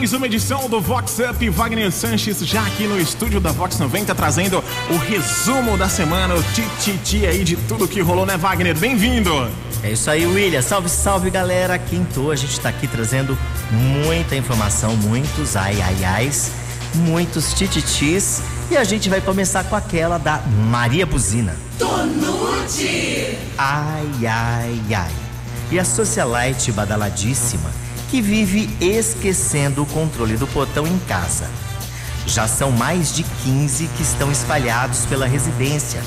[0.00, 1.46] mais uma edição do Vox Up.
[1.50, 6.42] Wagner Sanches já aqui no estúdio da Vox 90 trazendo o resumo da semana, o
[6.54, 8.74] tititi aí de tudo que rolou, né, Wagner?
[8.78, 9.30] Bem-vindo!
[9.82, 10.62] É isso aí, William.
[10.62, 11.78] Salve, salve, galera.
[11.78, 13.36] Quinto, a gente tá aqui trazendo
[13.70, 16.50] muita informação, muitos ai, ai, ais,
[16.94, 18.40] muitos tititis.
[18.70, 20.40] E a gente vai começar com aquela da
[20.70, 21.54] Maria Buzina.
[21.78, 23.36] Tonute!
[23.58, 25.12] Ai, ai, ai.
[25.70, 31.48] E a socialite badaladíssima que vive esquecendo o controle do portão em casa.
[32.26, 36.02] Já são mais de 15 que estão espalhados pela residência.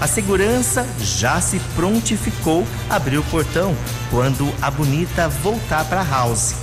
[0.00, 3.76] A segurança já se prontificou a abrir o portão
[4.10, 6.54] quando a bonita voltar para house.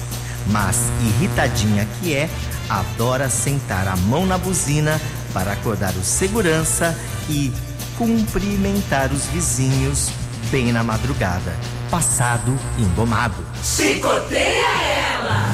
[0.48, 2.30] Mas, irritadinha que é,
[2.68, 5.00] adora sentar a mão na buzina
[5.34, 6.98] para acordar o segurança
[7.30, 7.54] e
[7.98, 10.10] cumprimentar os vizinhos
[10.52, 11.54] bem na madrugada,
[11.90, 13.36] passado engomado.
[13.64, 14.66] Chicoteia
[15.14, 15.46] ela!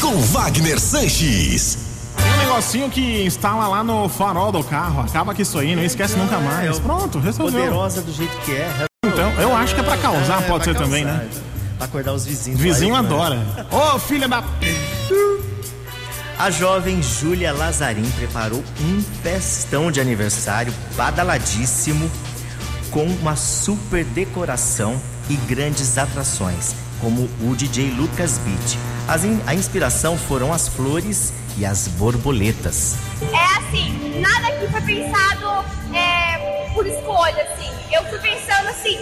[0.00, 1.78] Com Wagner Sanches.
[2.16, 5.00] Tem um negocinho que instala lá no farol do carro.
[5.02, 6.78] Acaba com isso aí, não esquece nunca É, mais.
[6.78, 7.60] Pronto, resolveu.
[7.60, 8.86] Poderosa do jeito que é.
[9.04, 11.18] Então, eu acho que é pra causar, pode pra ser também, causar.
[11.22, 11.28] né?
[11.76, 12.60] Pra acordar os vizinhos.
[12.60, 13.08] Vizinho Aí, né?
[13.08, 13.46] adora.
[13.70, 14.42] Ô, filha da.
[16.38, 22.08] A jovem Júlia Lazarim preparou um festão de aniversário badaladíssimo
[22.90, 28.78] com uma super decoração e grandes atrações, como o DJ Lucas Beat.
[29.06, 32.96] As in- a inspiração foram as flores e as borboletas.
[33.22, 37.70] É assim, nada aqui foi pensado é, por escolha, assim.
[37.92, 38.98] Eu fui pensando assim,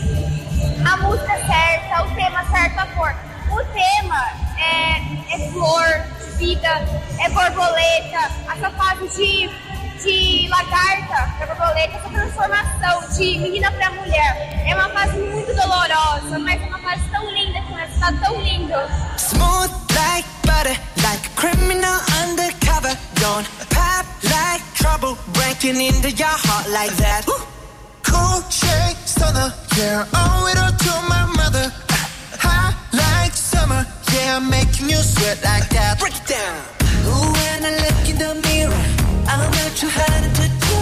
[0.84, 3.14] a música certa, o tema certo, a cor.
[3.50, 4.24] O tema
[4.58, 5.86] é, é flor,
[6.38, 6.68] vida,
[7.20, 9.50] é borboleta, essa fase de,
[10.06, 14.62] de lagarta pra borboleta, essa transformação de menina pra mulher.
[14.64, 18.40] É uma fase muito dolorosa, mas é uma fase tão linda, com um resultado tão
[18.40, 18.74] lindo.
[19.18, 22.96] Smooth like butter, like criminal undercover.
[23.18, 27.26] Don't pop like trouble, breaking into your heart like that.
[28.04, 31.72] Cool shake stunner, yeah, owe it all to my mother.
[32.38, 33.84] High like summer,
[34.14, 35.98] yeah, making you sweat like that.
[35.98, 36.62] Break it down.
[37.08, 38.95] Ooh, when I look in the mirror,
[39.38, 40.80] I'm not too hard to do.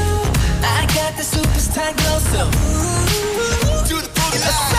[0.63, 4.74] I got the superstar glow, so ooh, do the boogie.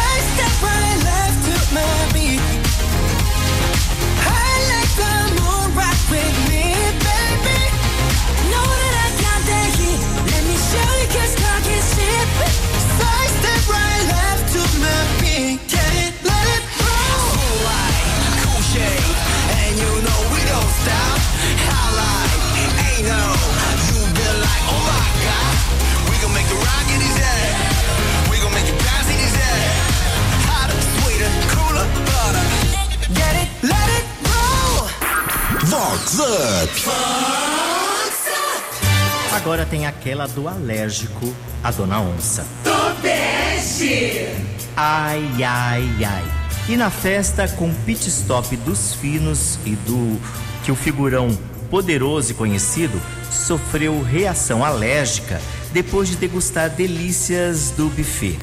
[39.56, 41.34] Agora tem aquela do alérgico,
[41.64, 42.46] a Dona Onça.
[42.62, 44.28] Tobeste!
[44.76, 46.24] Ai, ai, ai.
[46.68, 50.20] E na festa com pit stop dos finos e do
[50.66, 51.34] que o figurão
[51.70, 53.02] poderoso e conhecido
[53.32, 55.40] sofreu reação alérgica
[55.72, 58.38] depois de degustar delícias do buffet.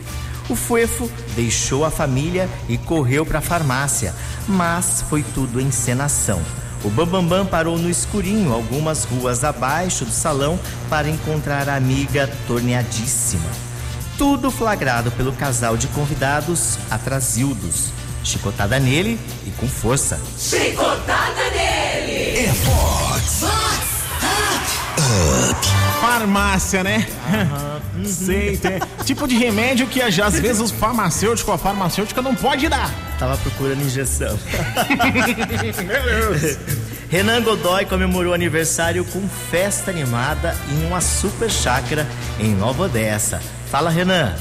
[0.49, 4.15] O Fuefo deixou a família e correu para a farmácia,
[4.49, 6.41] mas foi tudo encenação.
[6.85, 10.59] O Bambambam parou no escurinho, algumas ruas abaixo do salão,
[10.91, 13.49] para encontrar a amiga torneadíssima.
[14.19, 17.87] Tudo flagrado pelo casal de convidados atrasildos.
[18.25, 20.21] Chicotada nele e com força.
[20.39, 22.47] Chicotada nele!
[22.47, 23.45] É Vox.
[26.01, 27.07] Farmácia, né?
[28.05, 28.81] Sei, tem.
[29.05, 32.91] Tipo de remédio que às vezes os farmacêuticos, a farmacêutica não pode dar.
[33.23, 34.37] Tava procurando injeção.
[37.09, 42.05] Renan Godoy comemorou aniversário com festa animada em uma super chácara
[42.41, 43.41] em Nova Odessa.
[43.71, 44.35] Fala, Renan.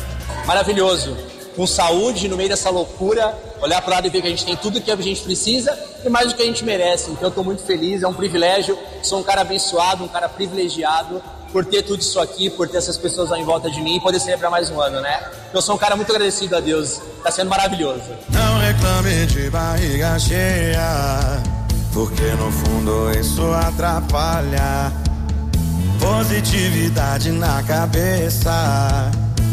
[0.47, 1.15] maravilhoso.
[1.55, 4.55] Com saúde, no meio dessa loucura, olhar para lado e ver que a gente tem
[4.55, 7.11] tudo que a gente precisa e mais do que a gente merece.
[7.11, 8.75] Então eu estou muito feliz, é um privilégio.
[9.03, 12.97] Sou um cara abençoado, um cara privilegiado por ter tudo isso aqui, por ter essas
[12.97, 15.19] pessoas lá em volta de mim e poder celebrar mais um ano, né?
[15.53, 17.01] Eu sou um cara muito agradecido a Deus.
[17.17, 18.03] Está sendo maravilhoso.
[18.29, 21.41] Não reclame de barriga cheia,
[21.93, 24.91] porque no fundo isso atrapalha.
[25.99, 29.11] Positividade na cabeça,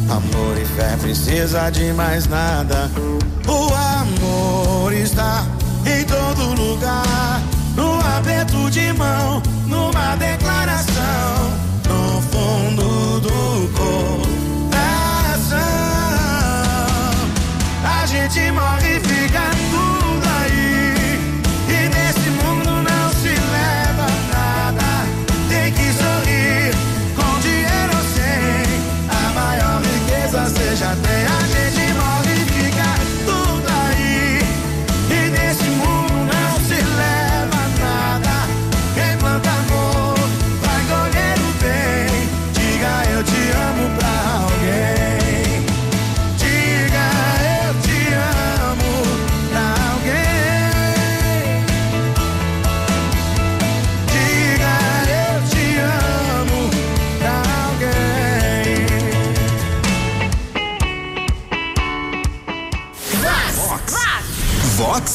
[0.09, 2.91] amor e fé precisa de mais nada.
[3.47, 5.45] O amor está
[5.85, 7.38] em todo lugar,
[18.29, 18.59] coração.
[18.59, 19.48] A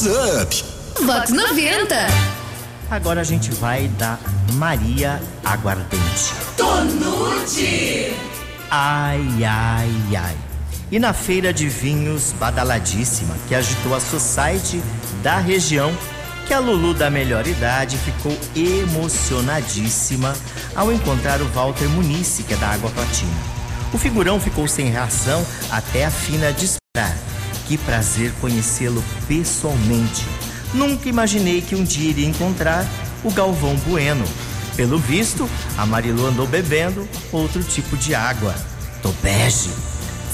[0.06, 0.64] Up.
[1.06, 1.96] Vox 90.
[2.92, 4.20] Agora a gente vai da
[4.54, 6.34] Maria Aguardente.
[6.58, 8.14] Tonute.
[8.70, 10.38] Ai, ai, ai.
[10.92, 14.82] E na feira de vinhos badaladíssima que agitou a society
[15.22, 15.96] da região,
[16.48, 20.36] que a Lulu da melhor idade ficou emocionadíssima
[20.76, 23.32] ao encontrar o Walter Munice, que é da Água Platina.
[23.94, 27.33] O figurão ficou sem reação até a fina de esperar.
[27.68, 30.26] Que prazer conhecê-lo pessoalmente.
[30.74, 32.86] Nunca imaginei que um dia iria encontrar
[33.24, 34.26] o Galvão Bueno.
[34.76, 38.56] Pelo visto, a Marilu andou bebendo outro tipo de água.
[39.02, 39.70] Tobege.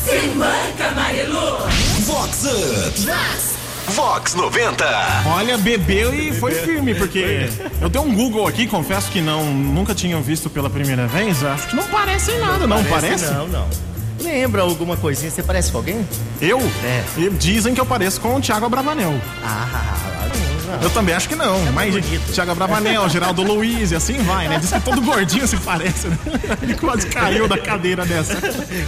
[0.06, 1.58] Se manca, Marilu.
[2.06, 3.60] Vox Up.
[3.90, 4.86] Vox 90.
[5.26, 7.50] Olha, bebeu e foi firme, porque
[7.82, 11.44] eu dei um Google aqui, confesso que não, nunca tinha visto pela primeira vez.
[11.44, 13.26] Acho que não parece em nada, não, parece?
[13.26, 13.89] Não, não.
[14.22, 15.32] Lembra alguma coisinha?
[15.32, 16.08] Você parece com alguém?
[16.42, 16.60] Eu?
[16.84, 17.04] É.
[17.18, 19.14] E Dizem que eu pareço com o Thiago Abravanel.
[19.44, 20.28] Ah,
[20.68, 20.84] não, não.
[20.84, 22.32] Eu também acho que não, mas bonito.
[22.32, 24.60] Thiago Abravanel, Geraldo Luiz e assim vai, né?
[24.60, 26.18] Diz que todo gordinho se parece, né?
[26.62, 28.36] Ele quase caiu da cadeira dessa.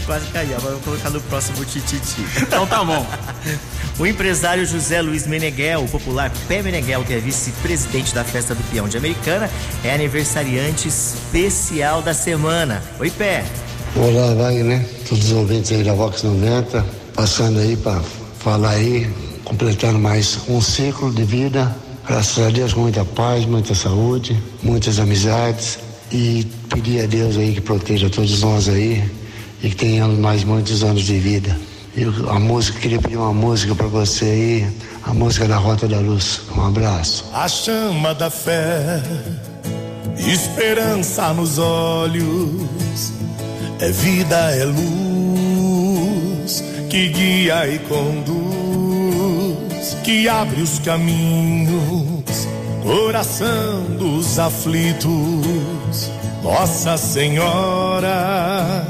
[0.05, 2.25] Quase caiu, mas vou colocar no próximo tititi.
[2.41, 3.05] Então tá bom.
[3.97, 8.63] O empresário José Luiz Meneghel, o popular Pé Meneghel, que é vice-presidente da festa do
[8.71, 9.49] peão de Americana,
[9.83, 12.81] é aniversariante especial da semana.
[12.99, 13.43] Oi, Pé.
[13.95, 16.83] Olá, Wagner, todos os ouvintes aí da Vox 90,
[17.13, 17.99] passando aí para
[18.39, 19.07] falar aí,
[19.43, 21.75] completando mais um ciclo de vida,
[22.07, 25.77] graças a Deus com muita paz, muita saúde, muitas amizades
[26.09, 29.03] e pedir a Deus aí que proteja todos nós aí
[29.61, 31.55] e que tenhamos mais muitos anos de vida.
[31.95, 34.67] E a música, queria pedir uma música para você aí,
[35.03, 36.41] a música da Rota da Luz.
[36.55, 37.25] Um abraço.
[37.33, 39.03] A chama da fé,
[40.17, 43.11] esperança nos olhos,
[43.81, 48.47] é vida, é luz que guia e conduz,
[50.03, 52.47] que abre os caminhos,
[52.83, 56.11] coração dos aflitos,
[56.43, 58.85] Nossa Senhora,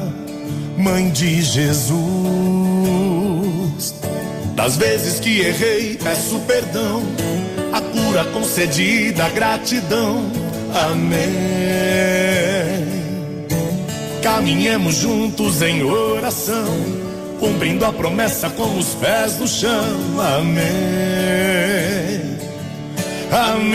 [0.77, 2.01] Mãe de Jesus.
[4.55, 7.03] Das vezes que errei, peço perdão,
[7.71, 10.25] a cura concedida, gratidão.
[10.73, 12.10] Amém.
[14.21, 16.75] Caminhemos juntos em oração,
[17.39, 19.83] cumprindo a promessa com os pés no chão.
[20.37, 20.61] Amém.
[23.31, 23.71] Amém.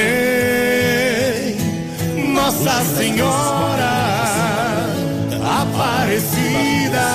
[2.32, 4.06] Nossa Senhora
[5.48, 7.06] Aparecida,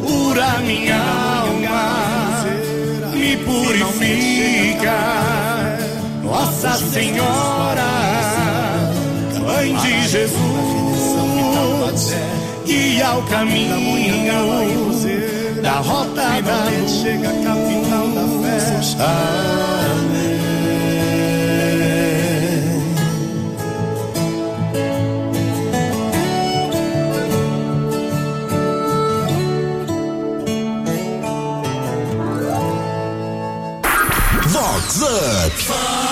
[0.00, 2.44] cura minha alma,
[3.12, 4.98] me purifica.
[6.22, 7.82] Nossa Senhora,
[9.40, 10.83] Mãe de Jesus,
[12.64, 13.84] guia o caminho
[15.62, 16.90] da rota da luz.
[17.02, 19.04] Chega a capital da festa.
[19.04, 20.34] Amém.
[34.48, 36.04] Vox Up.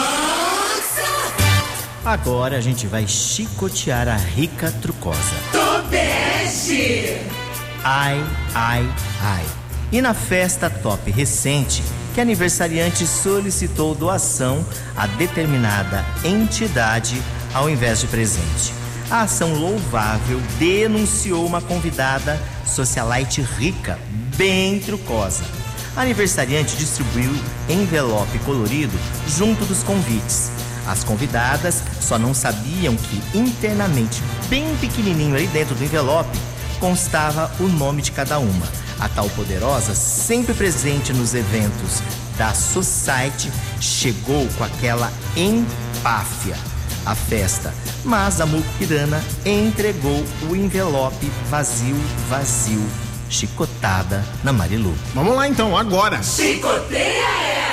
[2.05, 5.52] Agora a gente vai chicotear a rica trucosa.
[7.85, 8.25] Ai,
[8.55, 8.89] ai,
[9.21, 9.45] ai.
[9.91, 11.83] E na festa top recente,
[12.15, 14.65] que aniversariante solicitou doação
[14.97, 17.21] a determinada entidade
[17.53, 18.73] ao invés de presente.
[19.11, 23.99] A ação louvável denunciou uma convidada socialite rica,
[24.37, 25.43] bem trucosa.
[25.97, 27.35] A aniversariante distribuiu
[27.69, 28.97] envelope colorido
[29.27, 30.53] junto dos convites.
[30.87, 36.39] As convidadas só não sabiam que internamente, bem pequenininho ali dentro do envelope,
[36.83, 38.67] constava o nome de cada uma.
[38.99, 42.03] A tal poderosa, sempre presente nos eventos
[42.37, 46.57] da Society, chegou com aquela empáfia
[47.07, 47.73] à festa,
[48.05, 51.97] mas a Mukirana entregou o envelope vazio,
[52.29, 52.85] vazio,
[53.31, 54.95] chicotada na Marilu.
[55.15, 56.21] Vamos lá então, agora.
[56.21, 57.29] Chicoteia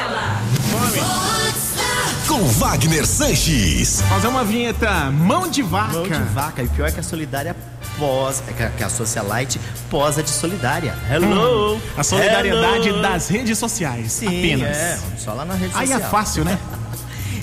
[0.05, 1.38] ela.
[2.29, 4.01] Com Wagner Sanches.
[4.07, 5.93] Fazer uma vinheta mão de vaca.
[5.93, 7.55] Mão de vaca, e pior é que a solidária
[7.97, 9.59] pós, é que a- que a socialite
[9.89, 10.95] posa de solidária.
[11.11, 11.75] Hello!
[11.75, 11.81] Hum.
[11.97, 13.01] A solidariedade Hello.
[13.01, 14.11] das redes sociais.
[14.13, 14.77] Sim, apenas.
[14.77, 16.07] é, só lá na rede Aí social.
[16.07, 16.57] é fácil, né?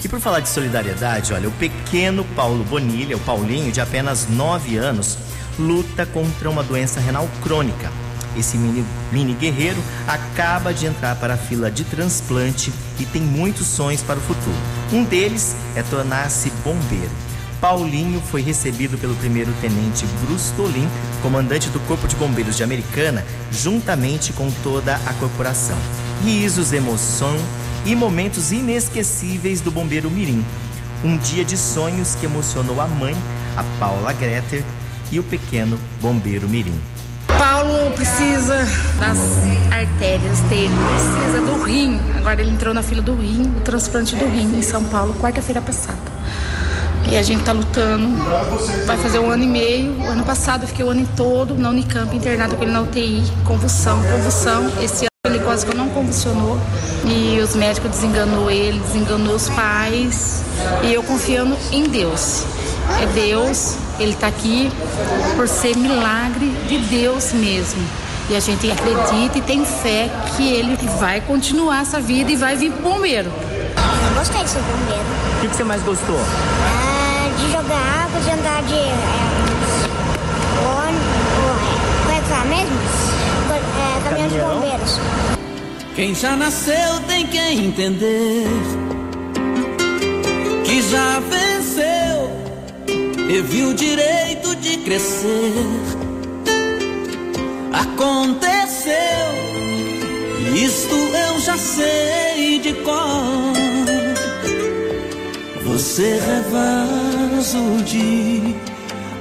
[0.04, 4.76] E por falar de solidariedade, olha, o pequeno Paulo Bonilha, o Paulinho, de apenas 9
[4.76, 5.18] anos,
[5.58, 7.90] luta contra uma doença renal crônica.
[8.36, 13.66] Esse mini, mini guerreiro acaba de entrar para a fila de transplante e tem muitos
[13.66, 14.56] sonhos para o futuro.
[14.92, 17.10] Um deles é tornar-se bombeiro.
[17.60, 20.88] Paulinho foi recebido pelo primeiro tenente Bruce Tolin,
[21.22, 25.76] comandante do Corpo de Bombeiros de Americana, juntamente com toda a corporação.
[26.22, 27.34] Risos, emoção
[27.84, 30.44] e momentos inesquecíveis do bombeiro Mirim.
[31.02, 33.16] Um dia de sonhos que emocionou a mãe,
[33.56, 34.62] a Paula Greter,
[35.10, 36.78] e o pequeno bombeiro Mirim.
[37.66, 38.58] Paulo precisa
[39.00, 39.18] das
[39.72, 42.00] artérias dele, precisa do rim.
[42.16, 45.60] Agora ele entrou na fila do rim, o transplante do rim em São Paulo, quarta-feira
[45.60, 45.98] passada.
[47.10, 48.06] E a gente tá lutando.
[48.86, 50.00] Vai fazer um ano e meio.
[50.00, 53.24] O ano passado eu fiquei o ano todo na Unicamp, internado com ele na UTI,
[53.44, 54.70] convulsão, convulsão.
[54.80, 56.58] Esse ano ele quase que não convulsionou.
[57.04, 60.42] E os médicos desenganou ele, desenganou os pais.
[60.84, 62.44] E eu confiando em Deus.
[63.02, 64.70] É Deus, ele tá aqui
[65.36, 67.82] por ser milagre de Deus mesmo.
[68.28, 72.56] E a gente acredita e tem fé que ele vai continuar essa vida e vai
[72.56, 73.30] vir pro bombeiro.
[73.30, 75.04] Eu gostei de ser bombeiro.
[75.36, 76.18] O que, que você mais gostou?
[76.18, 78.96] Ah, de jogar água, de andar de é,
[80.66, 81.16] ônibus.
[82.02, 82.76] Como é que fala mesmo?
[83.78, 85.00] É, caminhão de bombeiros.
[85.94, 88.46] Quem já nasceu tem que entender
[90.64, 91.45] que já venceu
[93.28, 95.52] e viu o direito de crescer.
[97.72, 98.94] Aconteceu,
[100.54, 103.52] isto eu já sei de cor.
[105.64, 108.54] Você é vaso de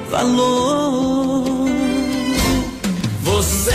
[0.10, 1.68] valor.
[3.24, 3.72] Você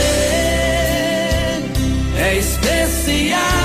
[2.17, 3.60] é especial.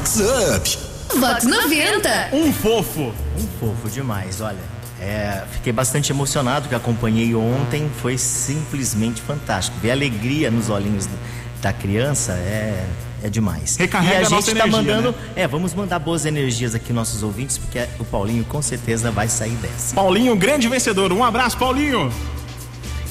[0.00, 0.18] Vox
[0.56, 0.78] Up.
[1.18, 2.30] Vox 90.
[2.32, 3.12] Um fofo.
[3.36, 4.56] Um fofo demais, olha.
[4.98, 9.76] É, fiquei bastante emocionado que acompanhei ontem, foi simplesmente fantástico.
[9.78, 11.18] Ver a alegria nos olhinhos do-
[11.60, 12.86] da criança é,
[13.22, 13.76] é demais.
[13.76, 15.18] Recarrega e a a gente nossa tá energia, mandando, né?
[15.36, 19.56] é, vamos mandar boas energias aqui nossos ouvintes, porque o Paulinho com certeza vai sair
[19.56, 19.94] dessa.
[19.94, 21.12] Paulinho, grande vencedor.
[21.12, 22.10] Um abraço, Paulinho.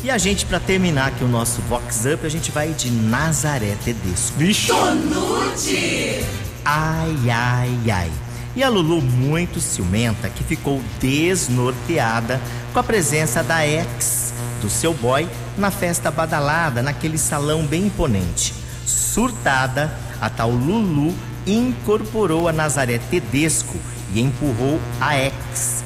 [0.03, 3.75] E a gente, pra terminar aqui o nosso Vox Up, a gente vai de Nazaré
[3.85, 4.37] Tedesco.
[4.39, 4.67] Vixe.
[4.67, 6.25] Tonute.
[6.71, 8.11] Ai, ai, ai.
[8.55, 12.39] E a Lulu, muito ciumenta, que ficou desnorteada
[12.71, 18.53] com a presença da ex do seu boy na festa badalada, naquele salão bem imponente.
[18.85, 21.11] Surtada, a tal Lulu
[21.47, 23.79] incorporou a Nazaré Tedesco
[24.13, 25.83] e empurrou a ex,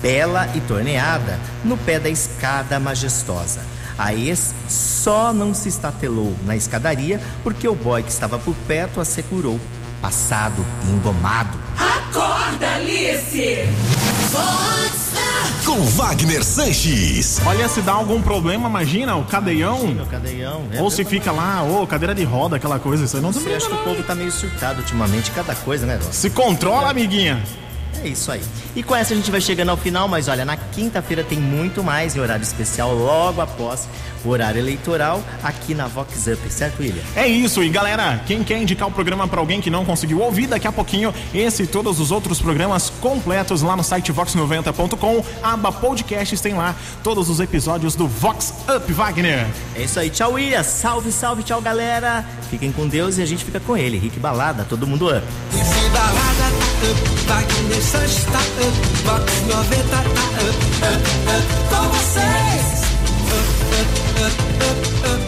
[0.00, 3.60] bela e torneada, no pé da escada majestosa.
[3.98, 8.98] A ex só não se estatelou na escadaria porque o boy que estava por perto
[8.98, 9.60] a segurou,
[10.02, 11.56] passado e engomado.
[11.78, 13.68] Acorda, Alice.
[15.64, 17.40] Com Wagner Sanches.
[17.46, 19.86] Olha, se dá algum problema, imagina o cadeião.
[19.86, 20.66] Meu cadeião.
[20.72, 23.48] é Ou se fica lá, ô, cadeira de roda, aquela coisa, isso aí não Você
[23.54, 26.00] acha que o povo tá meio surtado ultimamente, cada coisa, né?
[26.10, 27.40] Se controla, amiguinha.
[28.02, 28.40] É isso aí.
[28.74, 31.84] E com essa a gente vai chegando ao final, mas olha, na quinta-feira tem muito
[31.84, 33.88] mais em horário especial, logo após
[34.24, 37.02] o horário eleitoral, aqui na Vox Up, certo, William?
[37.16, 40.46] É isso, e galera, quem quer indicar o programa pra alguém que não conseguiu ouvir,
[40.46, 45.72] daqui a pouquinho, esse e todos os outros programas completos lá no site vox90.com, aba
[45.72, 49.46] podcasts, tem lá todos os episódios do Vox Up Wagner.
[49.74, 50.62] É isso aí, tchau, William.
[50.62, 52.24] Salve, salve, tchau, galera.
[52.50, 53.98] Fiquem com Deus e a gente fica com ele.
[53.98, 55.22] Rick Balada, todo mundo up
[55.92, 56.12] up.
[56.18, 60.08] Raja tá up, Wagner Sanches tá up, Vox 90 tá up,
[60.82, 62.66] up, up, com vocês.
[63.32, 65.21] Up, up, up, up, up.